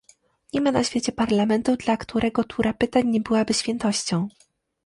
[0.53, 4.27] Nie ma na świecie parlamentu, dla którego tura pytań nie byłaby świętością